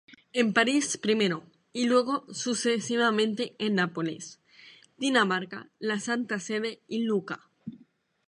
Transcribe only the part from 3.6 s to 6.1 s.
Nápoles, Dinamarca, la